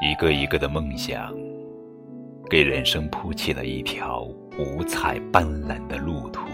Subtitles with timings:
[0.00, 1.34] 一个一个的梦想，
[2.48, 4.22] 给人生铺起了一条
[4.56, 6.46] 五彩斑斓的路途。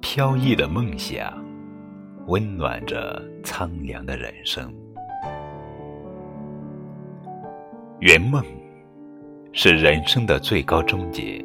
[0.00, 1.32] 飘逸的梦想，
[2.26, 4.74] 温暖着苍凉的人生。
[8.00, 8.42] 圆梦，
[9.52, 11.44] 是人生的最高终结，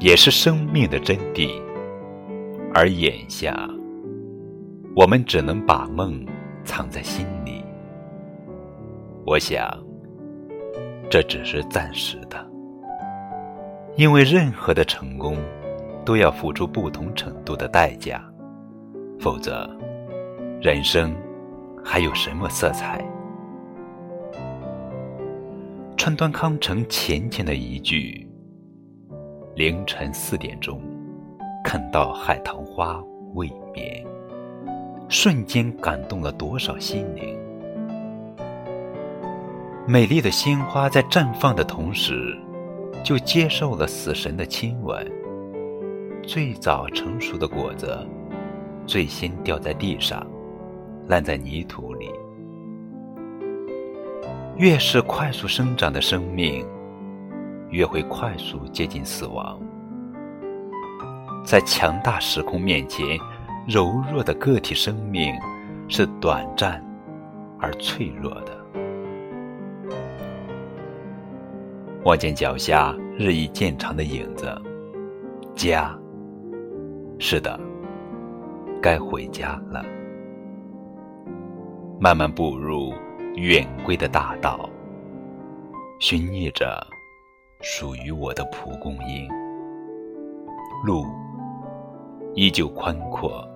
[0.00, 1.48] 也是生命的真谛。
[2.74, 3.66] 而眼下，
[4.94, 6.26] 我们只能把梦
[6.62, 7.53] 藏在心里。
[9.26, 9.66] 我想，
[11.08, 12.36] 这只是暂时的，
[13.96, 15.38] 因为任何的成功
[16.04, 18.22] 都要付出不同程度的代价，
[19.18, 19.66] 否则，
[20.60, 21.14] 人生
[21.82, 23.02] 还有什么色彩？
[25.96, 28.28] 川端康成浅浅的一句
[29.56, 30.82] ：“凌晨四点钟，
[31.64, 33.02] 看到海棠花
[33.32, 34.04] 未眠”，
[35.08, 37.38] 瞬间感动了多少心灵？
[39.86, 42.34] 美丽的鲜花在绽放的同时，
[43.04, 45.06] 就接受了死神的亲吻。
[46.22, 47.94] 最早成熟的果子，
[48.86, 50.26] 最先掉在地上，
[51.06, 52.10] 烂在泥土里。
[54.56, 56.66] 越是快速生长的生命，
[57.68, 59.60] 越会快速接近死亡。
[61.44, 63.18] 在强大时空面前，
[63.68, 65.34] 柔弱的个体生命
[65.88, 66.82] 是短暂
[67.60, 68.53] 而脆弱的。
[72.04, 74.46] 望见脚下日益渐长的影子，
[75.54, 75.98] 家。
[77.18, 77.58] 是的，
[78.82, 79.82] 该回家了。
[81.98, 82.92] 慢慢步入
[83.36, 84.68] 远归的大道，
[85.98, 86.86] 寻觅着
[87.62, 89.26] 属于我的蒲公英。
[90.84, 91.06] 路
[92.34, 93.48] 依旧宽阔，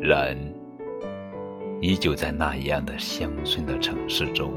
[0.00, 0.38] 人
[1.82, 4.50] 依旧在那样的乡村的城市中，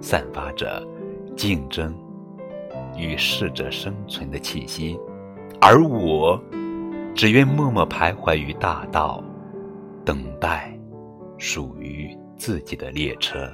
[0.00, 0.86] 散发着
[1.34, 1.92] 竞争。
[2.96, 4.98] 与适者生存的气息，
[5.60, 6.40] 而我
[7.14, 9.22] 只愿默默徘徊于大道，
[10.04, 10.76] 等待
[11.38, 13.50] 属于自己的列车。